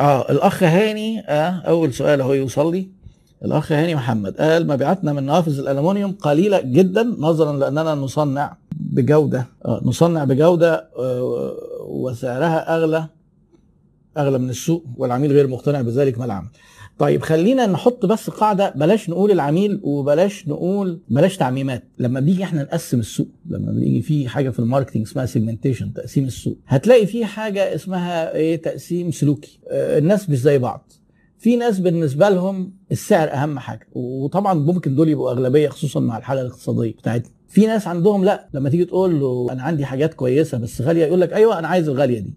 [0.00, 2.88] آه الأخ هاني آه أول سؤال اهو يوصل لي.
[3.44, 9.80] الأخ هاني محمد قال مبيعاتنا من نوافذ الالومنيوم قليلة جدا نظرا لأننا نصنع بجودة آه
[9.84, 13.06] نصنع بجودة آه وسعرها أغلى
[14.18, 16.48] أغلى من السوق والعميل غير مقتنع بذلك ما العمل.
[17.00, 21.82] طيب خلينا نحط بس قاعدة بلاش نقول العميل وبلاش نقول بلاش تعميمات.
[21.98, 26.24] لما بنيجي إحنا نقسم السوق لما بنيجي في حاجة في ال marketing اسمها segmentation تقسيم
[26.24, 26.58] السوق.
[26.66, 29.60] هتلاقي في حاجة اسمها إيه؟ تقسيم سلوكي.
[29.70, 30.92] آه الناس مش زي بعض.
[31.38, 33.88] في ناس بالنسبة لهم السعر أهم حاجة.
[33.92, 37.30] وطبعا ممكن دول يبقوا أغلبية خصوصا مع الحالة الاقتصادية بتاعتنا.
[37.48, 41.20] في ناس عندهم لا لما تيجي تقول له أنا عندي حاجات كويسة بس غالية يقول
[41.20, 42.34] لك أيوه أنا عايز الغالية دي.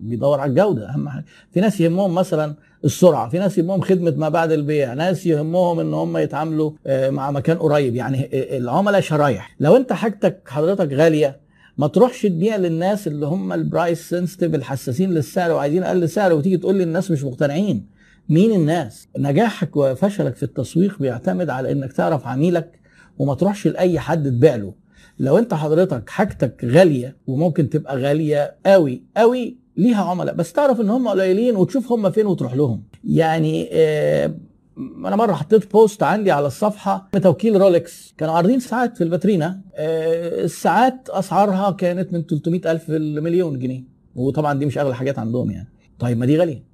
[0.00, 0.88] بيدور على الجودة.
[0.90, 1.24] أهم حاجة.
[1.52, 2.54] في ناس يهمهم مثلا
[2.84, 7.58] السرعة في ناس يهمهم خدمة ما بعد البيع ناس يهمهم إن هم يتعاملوا مع مكان
[7.58, 7.94] قريب.
[7.94, 9.56] يعني العملاء شرايح.
[9.60, 11.40] لو أنت حاجتك حضرتك غالية
[11.78, 16.74] ما تروحش تبيع للناس اللي هم البرايس سنسيتيف الحساسين للسعر وعايزين أقل سعر وتيجي تقول
[16.74, 17.86] لي الناس مش مقتنعين.
[18.28, 22.80] مين الناس؟ نجاحك وفشلك في التسويق بيعتمد على إنك تعرف عميلك
[23.18, 24.74] وما تروحش لأي حد تبيع له.
[25.18, 30.34] لو أنت حضرتك حاجتك غالية وممكن تبقى غالية قوي قوي ليها عملاء.
[30.34, 32.82] بس تعرف إن هم قليلين وتشوف هم فين وتروح لهم.
[33.04, 34.34] يعني آه
[34.78, 40.44] أنا مرة حطيت post عندي على الصفحة توكيل رولكس كانوا عارضين ساعات في الفاترينا آه
[40.44, 43.84] الساعات أسعارها كانت من 300 ألف لمليون جنيه.
[44.14, 45.68] وطبعا دي مش أغلى حاجات عندهم يعني.
[45.98, 46.64] طيب ما دي غالية.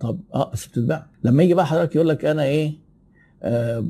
[0.00, 1.06] طب آه بس بتتباع.
[1.24, 2.72] لما يجي بقى حضرتك يقول لك أنا إيه
[3.42, 3.84] آه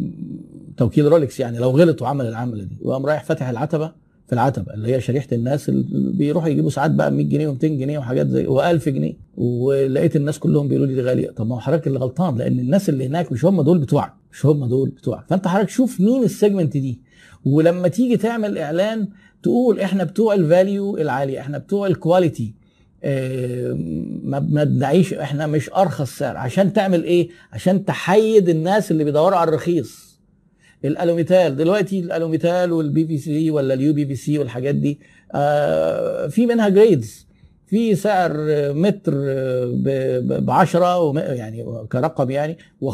[0.77, 2.79] توكيل رولكس يعني لو غلط وعمل العملة دي.
[2.83, 3.93] وقام رايح فاتح العتبة
[4.27, 7.99] في العتبة اللي هي شريحة الناس اللي بيروحوا يجيبوا ساعات بقى 100 جنيه و200 جنيه
[7.99, 9.13] وحاجات زي و1000 جنيه.
[9.37, 11.31] ولقيت الناس كلهم بيقولوا لي دي غالية.
[11.31, 14.47] طب ما هو حضرتك اللي غلطان لأن الناس اللي هناك مش هم دول بتوعك مش
[14.47, 15.25] هم دول بتوعك.
[15.29, 17.01] فأنت حضرتك شوف مين ال segment دي.
[17.45, 19.09] ولما تيجي تعمل إعلان
[19.43, 22.55] تقول إحنا بتوع ال value العاليه إحنا بتوع ال quality
[23.05, 23.73] آه
[24.51, 26.37] ما تدعيش إحنا مش أرخص سعر.
[26.37, 30.06] عشان تعمل إيه؟ عشان تحيد الناس اللي بيدوروا على الرخيص.
[30.85, 31.57] الألوميتال.
[31.57, 35.01] دلوقتي الألوميتال وال PVC ولا ال UPVC والحاجات دي
[35.35, 37.27] آه في منها grades
[37.67, 38.33] في سعر
[38.73, 39.13] متر
[40.41, 42.89] ب 10 يعني كرقم يعني و15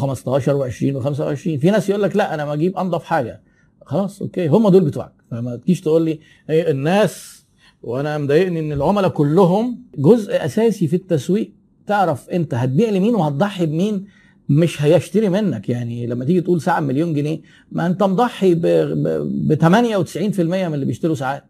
[0.48, 3.41] و20 و25 في ناس يقول لك لا أنا ما أجيب أنضف حاجة.
[3.87, 4.47] خلاص أوكي.
[4.47, 5.12] هم دول بتوعك.
[5.31, 7.44] فما تجيش تقول لي إيه الناس
[7.82, 11.53] وأنا مضايقني إن العملاء كلهم جزء أساسي في التسويق.
[11.87, 14.04] تعرف أنت هتبيع لمين وهتضحي بمين؟
[14.61, 15.69] مش هيشتري منك.
[15.69, 17.41] يعني لما تيجي تقول ساعة مليون جنيه
[17.73, 21.45] ما انت مضحي ب 98% من اللي بيشتروا ساعات.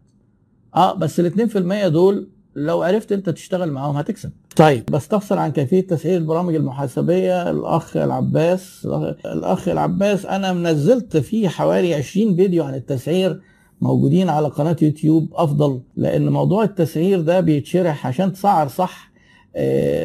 [0.75, 1.49] آه بس ال
[1.85, 4.31] 2% دول لو عرفت انت تشتغل معاهم هتكسب.
[4.55, 4.83] طيب.
[4.91, 7.49] بستفسر عن كيفية تسعير البرامج المحاسبية.
[7.51, 8.87] الأخ العباس
[9.25, 13.41] الأخ العباس أنا منزلت فيه حوالي 20 فيديو عن التسعير
[13.81, 19.11] موجودين على قناة يوتيوب أفضل لأن موضوع التسعير ده بيتشرح عشان تسعر صح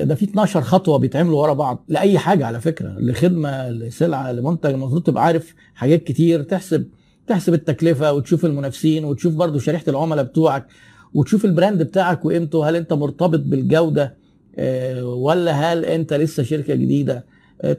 [0.05, 5.03] ده في 12 خطوة بيتعملوا ورا بعض لأي حاجة على فكرة لخدمة لسلعة لمنتج المفروض
[5.03, 6.87] تبقى عارف حاجات كتير تحسب
[7.27, 10.67] تحسب التكلفة وتشوف المنافسين وتشوف برضو شريحة العملاء بتوعك
[11.15, 14.17] وتشوف البراند بتاعك وقيمته هل أنت مرتبط بالجودة
[15.03, 17.25] ولا هل أنت لسه شركة جديدة؟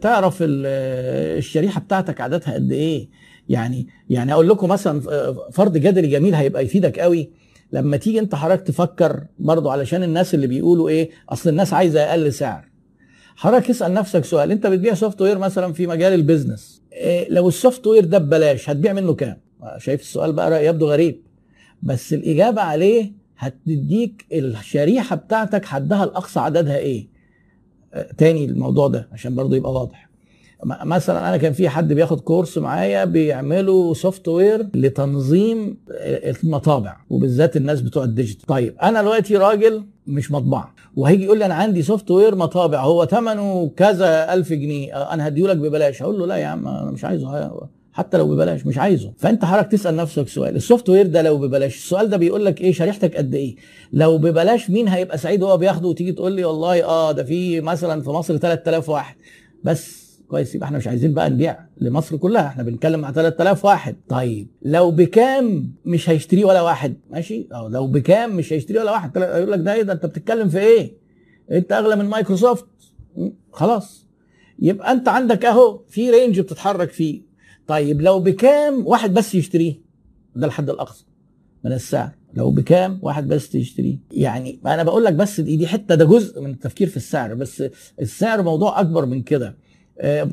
[0.02, 3.10] تعرف الشريحة بتاعتك عددها قد إيه؟
[3.50, 5.02] يعني يعني أقول لكم مثلا
[5.52, 7.30] فرض جدلي جميل هيبقى يفيدك قوي.
[7.72, 12.34] لما تيجي انت حضرتك تفكر برضو علشان الناس اللي بيقولوا إيه اصل الناس عايزة أقل
[12.34, 12.70] سعر.
[13.36, 17.88] حضرتك اسأل نفسك سؤال انت بتبيع software مثلا في مجال ال business إيه لو ال
[17.88, 19.38] software ده ببلاش هتبيع منه كام؟
[19.78, 21.22] شايف السؤال بقى يبدو غريب.
[21.84, 27.08] بس الإجابة عليه هتديك الشريحة بتاعتك حدها الاقصى عددها إيه؟
[27.94, 30.09] آه تاني الموضوع ده عشان برضو يبقى واضح.
[30.66, 35.78] مثلا أنا كان في حد بياخد course معايا بيعملوا software لتنظيم
[36.44, 38.46] المطابع وبالذات الناس بتوع ال digital.
[38.46, 43.72] طيب أنا دلوقتي راجل مش مطبعة وهيجي يقول لي أنا عندي software مطابع هو ثمنه
[43.78, 46.02] كذا ألف جنيه أنا هديهولك ببلاش.
[46.04, 47.52] هقول له لا يا عم أنا مش عايزه
[47.94, 49.14] حتى لو ببلاش مش عايزه.
[49.18, 52.72] فأنت حضرتك تسأل نفسك سؤال ال software ده لو ببلاش السؤال ده بيقول لك إيه
[52.74, 53.56] شريحتك قد إيه؟
[53.94, 58.02] لو ببلاش مين هيبقى سعيد وهو بياخده وتيجي تقول لي والله آه ده في مثلا
[58.02, 59.16] في مصر 3000 واحد.
[59.64, 63.96] بس كويس يبقى إحنا مش عايزين بقى نبيع لمصر كلها إحنا بنتكلم مع 3000 واحد.
[64.10, 69.18] طيب لو بكام مش هيشتريه ولا واحد؟ ماشي؟ أو لو بكام مش هيشتريه ولا واحد.
[69.18, 70.98] يقول لك ده إيه؟ ده أنت بتتكلم في إيه؟
[71.52, 72.66] أنت أغلى من مايكروسوفت.
[73.52, 74.08] خلاص.
[74.60, 77.22] يبقى أنت عندك أهو في range بتتحرك فيه.
[77.68, 79.82] طيب لو بكام واحد بس يشتريه؟
[80.36, 81.06] ده الحد الأقصى
[81.64, 82.10] من السعر.
[82.34, 86.42] لو بكام واحد بس يشتريه يعني أنا بقول لك بس دي, دي حتة ده جزء
[86.42, 87.64] من التفكير في السعر بس
[88.02, 89.58] السعر موضوع أكبر من كده.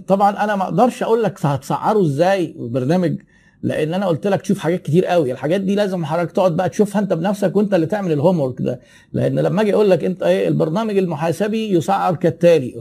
[0.06, 3.16] طبعا أنا ما أقدرش أقول لك هتسعره إزاي برنامج
[3.62, 5.32] لأن أنا قلت لك تشوف حاجات كتير قوي.
[5.32, 8.80] الحاجات دي لازم حضرتك تقعد بقى تشوفها أنت بنفسك وأنت اللي تعمل الهوم ورك ده.
[9.12, 12.74] لأن لما أجي أقول لك أنت إيه البرنامج المحاسبي يسعر كالتالي.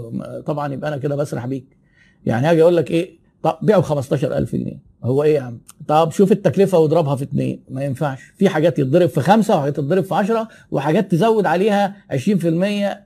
[0.46, 1.78] طبعا يبقى أنا كده بسرح بيك.
[2.26, 4.80] يعني هاجي أقول لك إيه طب بيعه ب 15000 جنيه.
[5.04, 8.20] هو إيه يا عم؟ طب شوف التكلفة واضربها في اثنين ما ينفعش.
[8.38, 12.98] في حاجات يتضرب في خمسة وحاجات تتضرب في 10 وحاجات تزود عليها 20%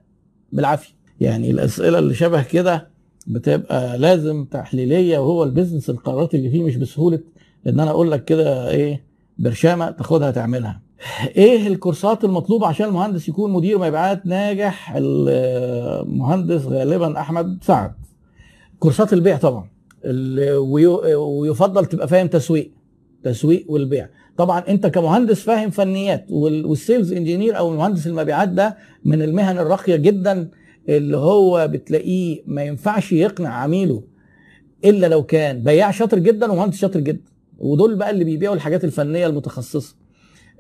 [0.52, 0.94] بالعافية.
[1.20, 2.88] يعني الأسئلة اللي شبه كده
[3.27, 7.19] بتبقى لازم تحليلية وهو البيزنس القرارات اللي فيه مش بسهولة.
[7.68, 9.04] إن أنا أقول لك كده إيه
[9.38, 10.81] برشامة تاخدها تعملها.
[11.36, 17.92] إيه الكورسات المطلوبة عشان المهندس يكون مدير مبيعات ناجح؟ المهندس غالبا أحمد سعد.
[18.80, 19.69] كورسات البيع طبعا.
[21.18, 22.71] ويفضل تبقى فاهم تسويق
[23.24, 24.10] تسويق والبيع.
[24.38, 29.95] طبعا أنت كمهندس فاهم فنيات وال sales engineer أو مهندس المبيعات ده من المهن الراقية
[29.95, 30.50] جدا.
[30.97, 34.03] اللي هو بتلاقيه ما ينفعش يقنع عميله
[34.86, 37.31] إلا لو كان بياع شاطر جدا ومهندس شاطر جدا.
[37.57, 39.95] ودول بقى اللي بيبيعوا الحاجات الفنية المتخصصة.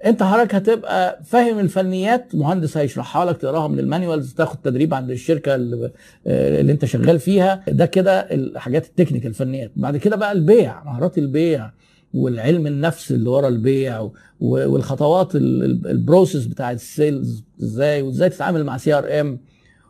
[0.05, 5.11] أنت حضرتك هتبقى فاهم الفنيات مهندس هيشرحها لك تقراها من ال manuals تاخد تدريب عند
[5.11, 5.91] الشركة اللي,
[6.27, 7.63] اللي أنت شغال فيها.
[7.67, 11.71] ده كده الحاجات ال technical الفنيات بعد كده بقى البيع مهارات البيع
[12.13, 14.09] والعلم النفس اللي ورا البيع
[14.39, 19.39] والخطوات ال process بتاعت ال sales إزاي وإزاي تتعامل مع CRM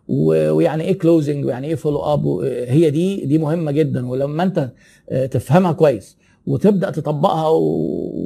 [0.10, 2.28] ويعني إيه closing ويعني إيه follow up
[2.68, 4.08] هي دي دي مهمة جدا.
[4.08, 4.70] ولما انت
[5.32, 6.18] تفهمها كويس
[6.48, 7.48] وتبدأ تطبقها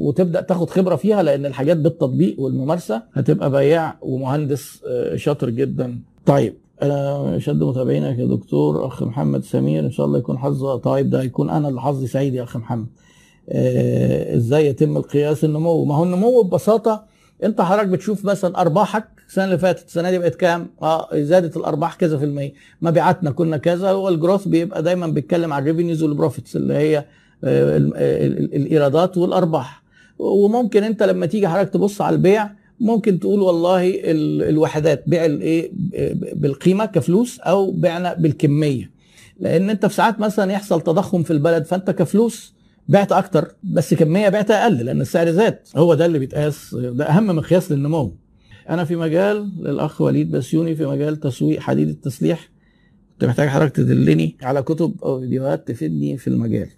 [0.06, 4.82] وتبدأ تاخد خبرة فيها لأن الحاجات بالتطبيق والممارسة هتبقى بياع ومهندس
[5.16, 6.00] شاطر جدا.
[6.26, 9.86] طيب أنا أشد متابعينك يا دكتور أخ محمد سمير.
[9.86, 11.10] إن شاء الله يكون حظ طيب.
[11.10, 12.88] ده يكون أنا اللي حظي سعيد يا أخ محمد.
[14.36, 17.04] إزاي يتم القياس النمو؟ ما هو النمو ببساطة
[17.44, 21.96] أنت حضرتك بتشوف مثلا أرباحك السنة اللي فاتت السنة دي بقت كام؟ آه زادت الأرباح
[21.96, 22.54] كذا في المية.
[22.82, 26.74] مبيعاتنا كنا كذا هو ال growth بيبقى دايما بيتكلم عن ال revenues وال profits اللي
[26.74, 27.06] هي
[27.44, 29.84] الإيرادات والأرباح.
[30.20, 32.50] وممكن أنت لما تيجي حضرتك تبص على البيع
[32.80, 33.94] ممكن تقول والله
[34.50, 35.72] الوحدات بيع الايه
[36.36, 38.92] بالقيمة كفلوس أو بعنا بالكمية.
[39.40, 42.54] لأن أنت في ساعات مثلا يحصل تضخم في البلد فأنت كفلوس
[42.88, 45.60] بعت أكتر بس كمية بعت أقل لأن السعر زاد.
[45.76, 48.16] هو ده اللي بيتقاس ده أهم مقياس للنمو.
[48.70, 52.50] أنا في مجال للأخ وليد بسيوني في مجال تسويق حديد التسليح.
[53.14, 56.70] كنت محتاج حضرتك تدلني على كتب أو فيديوهات تفيدني في المجال.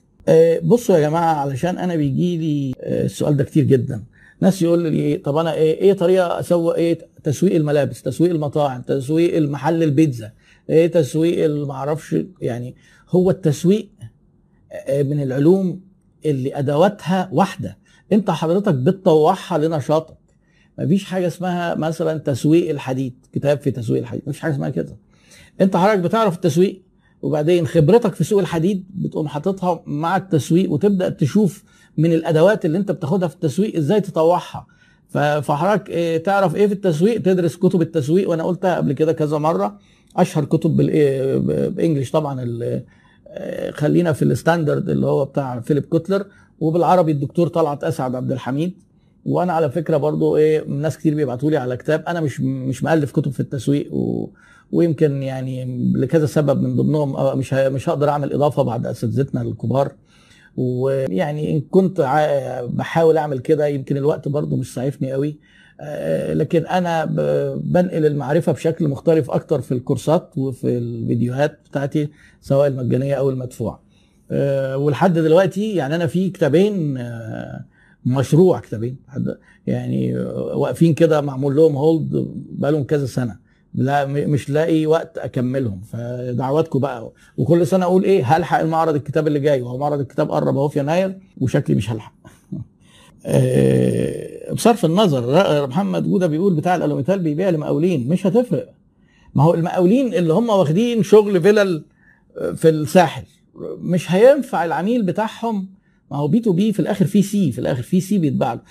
[0.64, 4.04] بصوا يا جماعة علشان أنا بيجي لي السؤال ده كتير جدا.
[4.42, 9.38] ناس يقول لي طب أنا إيه إيه طريقة أسوق إيه؟ تسويق الملابس تسويق المطاعم تسويق
[9.38, 10.32] المحل البيتزا
[10.70, 12.76] إيه تسويق المعرفش يعني
[13.10, 13.90] هو التسويق
[14.90, 15.82] من العلوم
[16.26, 17.78] اللي أدواتها واحدة.
[18.14, 20.18] أنت حضرتك بتطوعها لنشاطك.
[20.80, 24.98] مفيش حاجة اسمها مثلا تسويق الحديد كتاب في تسويق الحديد مفيش حاجة اسمها كده.
[25.62, 26.82] أنت حضرتك بتعرف التسويق
[27.22, 31.64] وبعدين خبرتك في سوق الحديد بتقوم حاططها مع التسويق وتبدأ تشوف
[31.98, 34.66] من الأدوات اللي أنت بتاخدها في التسويق إزاي تطوعها.
[35.42, 39.80] فحضرتك إيه تعرف إيه في التسويق؟ تدرس كتب التسويق وأنا قلتها قبل كده كذا مرة.
[40.18, 42.36] أشهر كتب بال English طبعا
[43.72, 46.26] خلينا في ال standard اللي هو بتاع فيليب كوتلر
[46.60, 48.78] وبالعربي الدكتور طلعت أسعد عبد الحميد.
[49.26, 53.12] وأنا على فكرة برضو إيه ناس كتير بيبعتوا لي على كتاب أنا مش مش مؤلف
[53.12, 54.30] كتب في التسويق و
[54.72, 59.92] ويمكن يعني لكذا سبب من ضمنهم مش مش هقدر اعمل اضافة بعد أساتذتنا الكبار.
[60.58, 62.02] ويعني إن كنت
[62.70, 65.40] بحاول اعمل كده يمكن الوقت برضو مش سعيفني قوي.
[66.34, 67.06] لكن أنا
[67.56, 72.10] بنقل المعرفة بشكل مختلف أكتر في الكورسات وفي الفيديوهات بتاعتي
[72.42, 73.82] سواء المجانية أو المدفوعة.
[74.76, 76.98] ولحد دلوقتي يعني أنا في كتابين
[78.06, 78.98] مشروع كتابين.
[79.68, 80.18] يعني
[80.56, 83.46] واقفين كده معمول لهم هولد بقالهم كذا سنة.
[83.74, 85.82] لا مش لاقي وقت أكملهم.
[85.82, 87.12] فدعواتكم بقى.
[87.38, 89.62] وكل سنة أقول إيه هلحق المعرض الكتاب اللي جاي.
[89.62, 92.14] وهو معرض الكتاب قرب أهو في يناير وشكلي مش هلحق.
[94.54, 98.10] بصرف النظر محمد جودة بيقول بتاع الألوميتال بيبيع لمقاولين.
[98.10, 98.70] مش هتفرق.
[99.36, 101.84] ما هو المقاولين اللي هم واخدين شغل فيلل
[102.56, 103.24] في الساحل.
[103.80, 105.75] مش هينفع العميل بتاعهم
[106.12, 108.54] ما هو B2B في الآخر في سي في الآخر في سي بيتباع.
[108.54, 108.62] له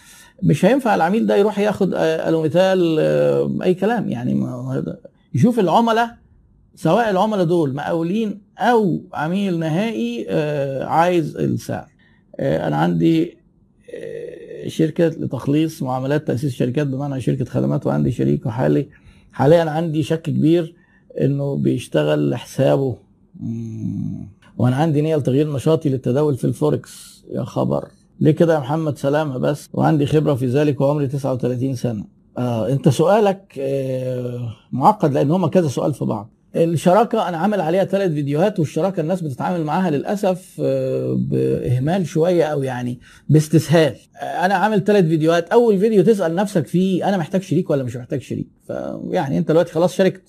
[0.42, 2.98] مش هينفع العميل ده يروح ياخد ألوميتال
[3.62, 4.08] أي كلام.
[4.08, 4.46] يعني
[5.34, 6.16] يشوف العملاء
[6.74, 10.26] سواء العملاء دول مقاولين أو عميل نهائي
[10.84, 11.88] عايز السعر.
[12.40, 13.36] أنا عندي
[14.66, 18.88] شركة لتخليص معاملات تأسيس شركات بمعنى شركة خدمات وعندي شريك وحالي.
[19.32, 20.74] حاليا عندي شك كبير
[21.20, 22.96] إنه بيشتغل لحسابه
[24.58, 27.24] وأنا عندي نية لتغيير نشاطي للتداول في الفوركس.
[27.30, 27.88] يا خبر.
[28.20, 29.68] ليه كده يا محمد؟ سلامة بس.
[29.72, 32.04] وعندي خبرة في ذلك وعمري 39 سنة.
[32.38, 36.30] آه أنت سؤالك آه معقد لأن هما كذا سؤال في بعض.
[36.56, 42.62] الشراكة أنا عامل عليها ثلاث فيديوهات والشراكة الناس بتتعامل معاها للأسف آه، بإهمال شوية أو
[42.62, 43.94] يعني باستسهال.
[44.16, 45.48] آه، أنا عامل ثلاث فيديوهات.
[45.48, 49.72] أول فيديو تسأل نفسك فيه أنا محتاج شريك ولا مش محتاج شريك؟ فيعني أنت دلوقتي
[49.72, 50.22] خلاص شاركت.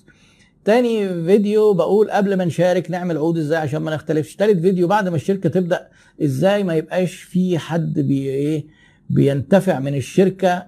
[0.66, 4.36] تاني فيديو بقول قبل ما نشارك نعمل عقود إزاي عشان ما نختلفش.
[4.36, 5.88] تالت فيديو بعد ما الشركة تبدأ
[6.24, 8.66] إزاي ما يبقاش في حد بي إيه
[9.10, 10.68] بينتفع من الشركة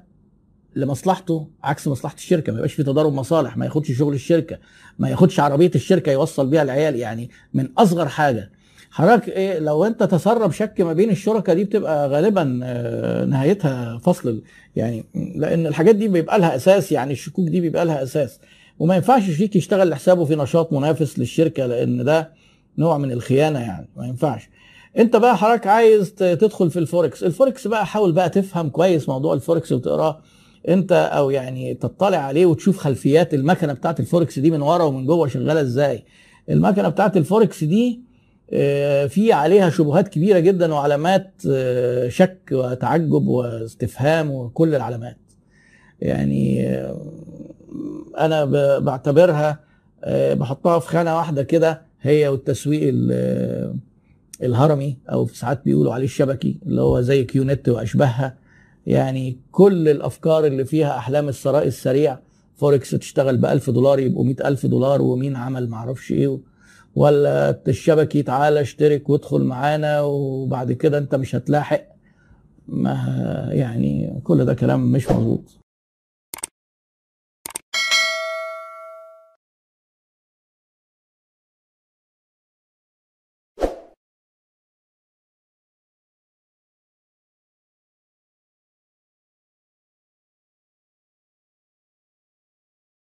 [0.76, 2.52] لمصلحته عكس مصلحة الشركة.
[2.52, 4.58] ما يبقاش في تضارب مصالح ما ياخدش شغل الشركة
[5.00, 6.96] ما ياخدش عربية الشركة يوصل بيها العيال.
[6.96, 8.52] يعني من أصغر حاجة.
[8.92, 14.44] حضرتك إيه لو انت تسرب شك ما بين الشركاء دي بتبقى غالبا آه، نهايتها فصل.
[14.76, 18.40] يعني لأن الحاجات دي بيبقى لها أساس يعني الشكوك دي بيبقى لها أساس.
[18.80, 22.32] وما ينفعش شريك يشتغل لحسابه في نشاط منافس للشركة لأن ده
[22.78, 24.50] نوع من الخيانة يعني ما ينفعش.
[24.98, 27.24] أنت بقى حضرتك عايز تدخل في ال forex.
[27.24, 30.22] ال forex بقى حاول بقى تفهم كويس موضوع الفوركس وتقراه
[30.68, 35.28] أنت أو يعني تطلع عليه وتشوف خلفيات المكنة بتاعت الفوركس دي من ورا ومن جوه
[35.28, 36.06] شغالة إزاي.
[36.50, 38.02] المكنة بتاعت الفوركس دي
[38.54, 45.18] آه، في عليها شبهات كبيرة جدا وعلامات آه، شك وتعجب واستفهام وكل العلامات.
[46.02, 47.02] يعني آه،
[48.20, 48.46] أنا
[48.80, 49.60] بعتبرها
[50.10, 52.94] بحطها في خانة واحدة كده هي والتسويق
[54.44, 58.38] الهرمي أو في ساعات بيقولوا عليه الشبكي اللي هو زي QNET وأشباهها.
[58.88, 62.20] يعني كل الأفكار اللي فيها أحلام الثراء السريع
[62.56, 66.40] فوركس تشتغل ب 1000 دولار يبقوا 100000 دولار ومين عمل معرفش إيه
[66.96, 71.82] ولا الشبكي تعالى اشترك وادخل معانا وبعد كده أنت مش هتلاحق.
[72.68, 72.94] ما
[73.52, 75.58] يعني كل ده كلام مش مظبوط.